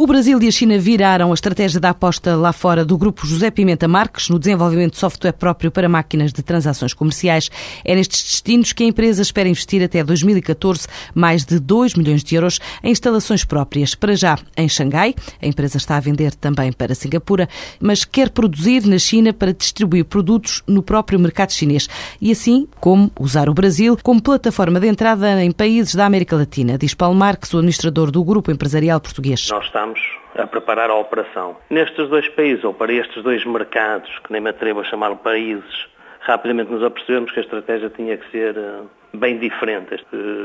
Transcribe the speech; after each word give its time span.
O 0.00 0.06
Brasil 0.06 0.40
e 0.40 0.48
a 0.48 0.50
China 0.50 0.78
viraram 0.78 1.30
a 1.30 1.34
estratégia 1.34 1.78
da 1.78 1.90
aposta 1.90 2.34
lá 2.34 2.54
fora 2.54 2.86
do 2.86 2.96
grupo 2.96 3.26
José 3.26 3.50
Pimenta 3.50 3.86
Marques 3.86 4.30
no 4.30 4.38
desenvolvimento 4.38 4.92
de 4.92 4.98
software 4.98 5.34
próprio 5.34 5.70
para 5.70 5.90
máquinas 5.90 6.32
de 6.32 6.42
transações 6.42 6.94
comerciais. 6.94 7.50
É 7.84 7.94
nestes 7.94 8.22
destinos 8.22 8.72
que 8.72 8.82
a 8.82 8.86
empresa 8.86 9.20
espera 9.20 9.46
investir 9.46 9.82
até 9.82 10.02
2014 10.02 10.88
mais 11.14 11.44
de 11.44 11.58
2 11.58 11.96
milhões 11.96 12.24
de 12.24 12.34
euros 12.34 12.60
em 12.82 12.92
instalações 12.92 13.44
próprias. 13.44 13.94
Para 13.94 14.16
já 14.16 14.38
em 14.56 14.70
Xangai, 14.70 15.14
a 15.42 15.46
empresa 15.46 15.76
está 15.76 15.98
a 15.98 16.00
vender 16.00 16.34
também 16.34 16.72
para 16.72 16.94
Singapura, 16.94 17.46
mas 17.78 18.02
quer 18.02 18.30
produzir 18.30 18.86
na 18.86 18.98
China 18.98 19.34
para 19.34 19.52
distribuir 19.52 20.06
produtos 20.06 20.62
no 20.66 20.82
próprio 20.82 21.20
mercado 21.20 21.52
chinês 21.52 21.90
e 22.22 22.32
assim 22.32 22.66
como 22.80 23.12
usar 23.20 23.50
o 23.50 23.52
Brasil 23.52 23.98
como 24.02 24.22
plataforma 24.22 24.80
de 24.80 24.88
entrada 24.88 25.44
em 25.44 25.52
países 25.52 25.94
da 25.94 26.06
América 26.06 26.36
Latina, 26.36 26.78
diz 26.78 26.94
Paulo 26.94 27.14
Marques, 27.14 27.52
o 27.52 27.58
administrador 27.58 28.10
do 28.10 28.24
grupo 28.24 28.50
empresarial 28.50 28.98
português. 28.98 29.46
Nós 29.50 29.66
estamos 29.66 29.89
a 30.36 30.46
preparar 30.46 30.90
a 30.90 30.94
operação. 30.94 31.56
Nestes 31.70 32.08
dois 32.08 32.28
países, 32.28 32.64
ou 32.64 32.74
para 32.74 32.92
estes 32.92 33.22
dois 33.22 33.44
mercados, 33.44 34.10
que 34.24 34.32
nem 34.32 34.40
me 34.40 34.50
atrevo 34.50 34.80
a 34.80 34.84
chamar 34.84 35.14
países, 35.16 35.88
rapidamente 36.20 36.70
nos 36.70 36.82
apercebemos 36.82 37.32
que 37.32 37.40
a 37.40 37.42
estratégia 37.42 37.90
tinha 37.90 38.16
que 38.16 38.30
ser 38.30 38.56
eh, 38.56 38.82
bem 39.14 39.38
diferente. 39.38 40.04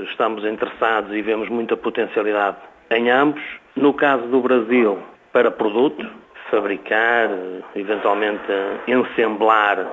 Estamos 0.09 0.45
interessados 0.45 1.13
e 1.13 1.21
vemos 1.21 1.49
muita 1.49 1.75
potencialidade 1.77 2.57
em 2.89 3.09
ambos. 3.09 3.43
No 3.75 3.93
caso 3.93 4.25
do 4.27 4.41
Brasil, 4.41 4.99
para 5.31 5.51
produto, 5.51 6.07
fabricar, 6.49 7.29
eh, 7.29 7.61
eventualmente 7.75 8.43
ensemblar 8.87 9.85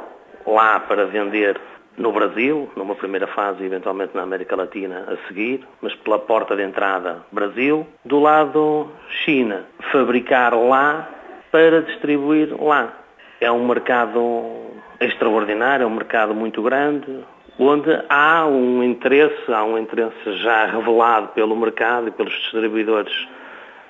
lá 0.46 0.80
para 0.80 1.06
vender 1.06 1.60
no 1.96 2.12
Brasil, 2.12 2.70
numa 2.76 2.94
primeira 2.94 3.26
fase, 3.26 3.64
eventualmente 3.64 4.14
na 4.14 4.22
América 4.22 4.56
Latina 4.56 5.06
a 5.08 5.28
seguir, 5.28 5.66
mas 5.80 5.94
pela 5.96 6.18
porta 6.18 6.56
de 6.56 6.62
entrada 6.62 7.24
Brasil. 7.30 7.86
Do 8.04 8.18
lado 8.18 8.88
China, 9.24 9.64
fabricar 9.90 10.54
lá 10.54 11.08
para 11.50 11.82
distribuir 11.82 12.54
lá. 12.60 12.92
É 13.40 13.50
um 13.50 13.66
mercado 13.66 14.70
extraordinário, 15.00 15.84
é 15.84 15.86
um 15.86 15.94
mercado 15.94 16.34
muito 16.34 16.62
grande, 16.62 17.24
onde 17.58 17.90
há 18.08 18.46
um 18.46 18.82
interesse, 18.82 19.52
há 19.52 19.64
um 19.64 19.76
interesse 19.76 20.32
já 20.38 20.66
revelado 20.66 21.28
pelo 21.28 21.54
mercado 21.56 22.08
e 22.08 22.10
pelos 22.10 22.32
distribuidores 22.32 23.28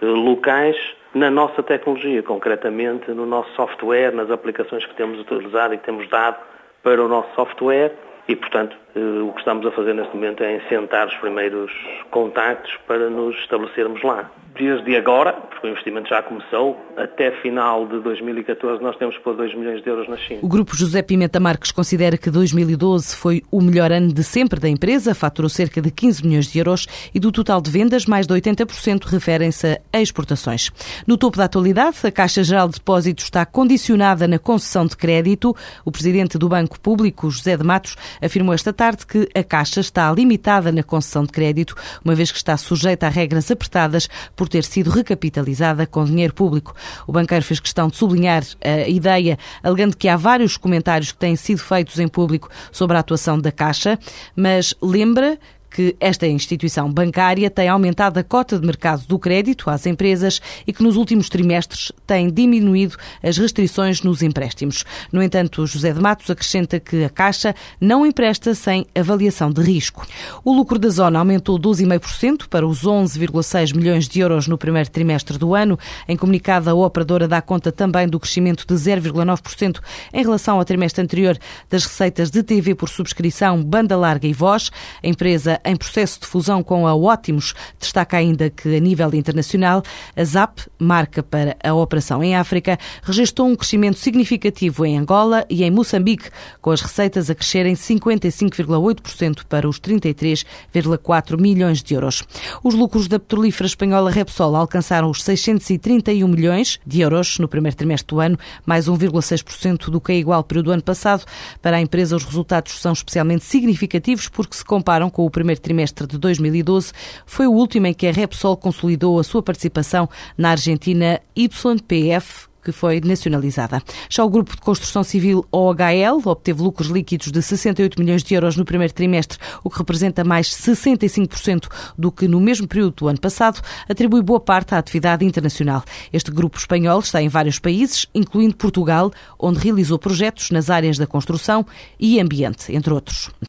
eh, 0.00 0.06
locais 0.06 0.76
na 1.14 1.30
nossa 1.30 1.62
tecnologia, 1.62 2.22
concretamente 2.22 3.10
no 3.10 3.26
nosso 3.26 3.50
software, 3.54 4.12
nas 4.12 4.30
aplicações 4.30 4.84
que 4.86 4.94
temos 4.94 5.20
utilizado 5.20 5.74
e 5.74 5.78
que 5.78 5.84
temos 5.84 6.08
dado 6.08 6.38
para 6.82 7.02
o 7.02 7.08
nosso 7.08 7.34
software 7.34 7.92
e, 8.28 8.36
portanto, 8.36 8.76
eh, 8.94 9.00
o 9.00 9.32
que 9.32 9.40
estamos 9.40 9.66
a 9.66 9.70
fazer 9.72 9.94
neste 9.94 10.14
momento 10.14 10.42
é 10.42 10.60
sentar 10.68 11.08
os 11.08 11.16
primeiros 11.16 11.72
contactos 12.10 12.72
para 12.86 13.10
nos 13.10 13.36
estabelecermos 13.36 14.02
lá 14.02 14.30
desde 14.54 14.96
agora, 14.96 15.32
porque 15.32 15.66
o 15.66 15.70
investimento 15.70 16.08
já 16.08 16.22
começou, 16.22 16.78
até 16.96 17.30
final 17.40 17.86
de 17.86 18.00
2014 18.00 18.82
nós 18.82 18.96
temos 18.96 19.16
que 19.16 19.22
pôr 19.22 19.34
2 19.34 19.54
milhões 19.54 19.82
de 19.82 19.88
euros 19.88 20.08
na 20.08 20.16
China. 20.16 20.40
O 20.42 20.48
grupo 20.48 20.76
José 20.76 21.02
Pimenta 21.02 21.40
Marques 21.40 21.72
considera 21.72 22.18
que 22.18 22.30
2012 22.30 23.16
foi 23.16 23.42
o 23.50 23.60
melhor 23.60 23.90
ano 23.90 24.12
de 24.12 24.22
sempre 24.22 24.60
da 24.60 24.68
empresa, 24.68 25.14
faturou 25.14 25.48
cerca 25.48 25.80
de 25.80 25.90
15 25.90 26.26
milhões 26.26 26.46
de 26.46 26.58
euros 26.58 26.86
e 27.14 27.20
do 27.20 27.32
total 27.32 27.60
de 27.60 27.70
vendas, 27.70 28.04
mais 28.06 28.26
de 28.26 28.34
80% 28.34 29.04
referem-se 29.04 29.80
a 29.92 30.00
exportações. 30.00 30.70
No 31.06 31.16
topo 31.16 31.38
da 31.38 31.44
atualidade, 31.44 31.96
a 32.04 32.12
Caixa 32.12 32.42
Geral 32.44 32.68
de 32.68 32.74
Depósitos 32.74 33.24
está 33.24 33.46
condicionada 33.46 34.28
na 34.28 34.38
concessão 34.38 34.86
de 34.86 34.96
crédito. 34.96 35.56
O 35.84 35.90
presidente 35.90 36.36
do 36.36 36.48
Banco 36.48 36.78
Público, 36.78 37.30
José 37.30 37.56
de 37.56 37.64
Matos, 37.64 37.96
afirmou 38.20 38.54
esta 38.54 38.72
tarde 38.72 39.06
que 39.06 39.28
a 39.34 39.42
Caixa 39.42 39.80
está 39.80 40.12
limitada 40.12 40.72
na 40.72 40.82
concessão 40.82 41.24
de 41.24 41.32
crédito, 41.32 41.74
uma 42.04 42.14
vez 42.14 42.30
que 42.30 42.38
está 42.38 42.56
sujeita 42.56 43.06
a 43.06 43.10
regras 43.10 43.50
apertadas 43.50 44.08
por 44.34 44.48
ter 44.48 44.64
sido 44.64 44.90
recapitalizada 44.90 45.86
com 45.86 46.04
dinheiro 46.04 46.34
público. 46.34 46.74
O 47.06 47.12
banqueiro 47.12 47.44
fez 47.44 47.60
questão 47.60 47.88
de 47.88 47.96
sublinhar 47.96 48.42
a 48.62 48.88
ideia, 48.88 49.38
alegando 49.62 49.96
que 49.96 50.08
há 50.08 50.16
vários 50.16 50.56
comentários 50.56 51.12
que 51.12 51.18
têm 51.18 51.36
sido 51.36 51.58
feitos 51.58 51.98
em 51.98 52.08
público 52.08 52.48
sobre 52.70 52.96
a 52.96 53.00
atuação 53.00 53.38
da 53.38 53.52
Caixa, 53.52 53.98
mas 54.36 54.74
lembra 54.80 55.38
que 55.74 55.96
esta 55.98 56.26
instituição 56.26 56.92
bancária 56.92 57.50
tem 57.50 57.68
aumentado 57.68 58.18
a 58.18 58.22
cota 58.22 58.58
de 58.58 58.66
mercado 58.66 59.06
do 59.06 59.18
crédito 59.18 59.70
às 59.70 59.86
empresas 59.86 60.40
e 60.66 60.72
que 60.72 60.82
nos 60.82 60.96
últimos 60.96 61.28
trimestres 61.28 61.92
tem 62.06 62.30
diminuído 62.30 62.96
as 63.22 63.38
restrições 63.38 64.02
nos 64.02 64.22
empréstimos. 64.22 64.84
No 65.10 65.22
entanto, 65.22 65.66
José 65.66 65.92
de 65.92 66.00
Matos 66.00 66.28
acrescenta 66.28 66.78
que 66.78 67.04
a 67.04 67.08
Caixa 67.08 67.54
não 67.80 68.04
empresta 68.04 68.54
sem 68.54 68.86
avaliação 68.94 69.50
de 69.50 69.62
risco. 69.62 70.06
O 70.44 70.52
lucro 70.52 70.78
da 70.78 70.88
zona 70.88 71.18
aumentou 71.18 71.58
12,5% 71.58 72.48
para 72.48 72.66
os 72.66 72.84
11,6 72.84 73.74
milhões 73.74 74.08
de 74.08 74.20
euros 74.20 74.46
no 74.46 74.58
primeiro 74.58 74.90
trimestre 74.90 75.38
do 75.38 75.54
ano. 75.54 75.78
Em 76.06 76.16
comunicado, 76.16 76.68
a 76.68 76.74
operadora 76.74 77.26
dá 77.26 77.40
conta 77.40 77.72
também 77.72 78.06
do 78.06 78.20
crescimento 78.20 78.66
de 78.66 78.74
0,9% 78.74 79.80
em 80.12 80.22
relação 80.22 80.58
ao 80.58 80.64
trimestre 80.64 81.02
anterior 81.02 81.38
das 81.70 81.84
receitas 81.84 82.30
de 82.30 82.42
TV 82.42 82.74
por 82.74 82.88
subscrição, 82.88 83.62
banda 83.62 83.96
larga 83.96 84.26
e 84.26 84.32
voz. 84.32 84.70
A 85.02 85.06
empresa 85.06 85.60
em 85.64 85.76
processo 85.76 86.20
de 86.20 86.26
fusão 86.26 86.62
com 86.62 86.86
a 86.86 86.94
Ótimos. 86.94 87.54
Destaca 87.78 88.16
ainda 88.16 88.50
que, 88.50 88.76
a 88.76 88.80
nível 88.80 89.12
internacional, 89.14 89.82
a 90.16 90.24
ZAP, 90.24 90.60
marca 90.78 91.22
para 91.22 91.56
a 91.62 91.74
operação 91.74 92.22
em 92.22 92.36
África, 92.36 92.78
registrou 93.02 93.48
um 93.48 93.56
crescimento 93.56 93.98
significativo 93.98 94.84
em 94.86 94.98
Angola 94.98 95.44
e 95.48 95.64
em 95.64 95.70
Moçambique, 95.70 96.30
com 96.60 96.70
as 96.70 96.80
receitas 96.80 97.28
a 97.28 97.34
crescerem 97.34 97.74
55,8% 97.74 99.44
para 99.48 99.68
os 99.68 99.80
33,4 99.80 101.40
milhões 101.40 101.82
de 101.82 101.94
euros. 101.94 102.22
Os 102.62 102.74
lucros 102.74 103.08
da 103.08 103.18
petrolífera 103.18 103.66
espanhola 103.66 104.10
Repsol 104.10 104.56
alcançaram 104.56 105.10
os 105.10 105.22
631 105.22 106.26
milhões 106.28 106.80
de 106.86 107.00
euros 107.00 107.38
no 107.38 107.48
primeiro 107.48 107.76
trimestre 107.76 108.14
do 108.14 108.20
ano, 108.20 108.38
mais 108.64 108.88
1,6% 108.88 109.90
do 109.90 110.00
que 110.00 110.12
é 110.12 110.16
igual 110.16 110.42
período 110.42 110.66
do 110.66 110.72
ano 110.72 110.82
passado. 110.82 111.24
Para 111.60 111.76
a 111.76 111.80
empresa, 111.80 112.16
os 112.16 112.24
resultados 112.24 112.80
são 112.80 112.92
especialmente 112.92 113.44
significativos 113.44 114.28
porque 114.28 114.56
se 114.56 114.64
comparam 114.64 115.10
com 115.10 115.24
o 115.24 115.30
primeiro 115.30 115.51
primeiro 115.60 115.60
trimestre 115.60 116.06
de 116.06 116.18
2012 116.18 116.92
foi 117.26 117.46
o 117.46 117.52
último 117.52 117.86
em 117.86 117.94
que 117.94 118.06
a 118.06 118.12
Repsol 118.12 118.56
consolidou 118.56 119.18
a 119.18 119.24
sua 119.24 119.42
participação 119.42 120.08
na 120.36 120.50
Argentina 120.50 121.20
YPF 121.36 122.52
que 122.64 122.70
foi 122.70 123.00
nacionalizada. 123.00 123.82
Já 124.08 124.24
o 124.24 124.30
grupo 124.30 124.54
de 124.54 124.62
construção 124.62 125.02
civil 125.02 125.44
OHL 125.50 126.22
obteve 126.24 126.62
lucros 126.62 126.86
líquidos 126.90 127.32
de 127.32 127.42
68 127.42 127.98
milhões 127.98 128.22
de 128.22 128.32
euros 128.34 128.56
no 128.56 128.64
primeiro 128.64 128.94
trimestre, 128.94 129.36
o 129.64 129.68
que 129.68 129.78
representa 129.78 130.22
mais 130.22 130.46
65% 130.46 131.66
do 131.98 132.12
que 132.12 132.28
no 132.28 132.38
mesmo 132.38 132.68
período 132.68 132.94
do 132.94 133.08
ano 133.08 133.20
passado, 133.20 133.60
atribui 133.88 134.22
boa 134.22 134.38
parte 134.38 134.76
à 134.76 134.78
atividade 134.78 135.24
internacional. 135.24 135.82
Este 136.12 136.30
grupo 136.30 136.56
espanhol 136.56 137.00
está 137.00 137.20
em 137.20 137.28
vários 137.28 137.58
países, 137.58 138.06
incluindo 138.14 138.54
Portugal, 138.54 139.10
onde 139.36 139.58
realizou 139.58 139.98
projetos 139.98 140.52
nas 140.52 140.70
áreas 140.70 140.96
da 140.96 141.06
construção 141.08 141.66
e 141.98 142.20
ambiente, 142.20 142.72
entre 142.72 142.94
outros. 142.94 143.32